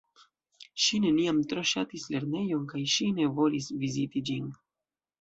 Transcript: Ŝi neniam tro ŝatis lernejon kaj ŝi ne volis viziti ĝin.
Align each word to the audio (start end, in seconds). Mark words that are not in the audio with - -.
Ŝi 0.85 0.99
neniam 1.03 1.43
tro 1.51 1.65
ŝatis 1.73 2.07
lernejon 2.17 2.65
kaj 2.75 2.85
ŝi 2.97 3.13
ne 3.21 3.31
volis 3.39 3.73
viziti 3.87 4.27
ĝin. 4.33 4.53